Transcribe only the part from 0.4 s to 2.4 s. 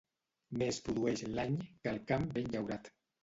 Més produeix l'any que el camp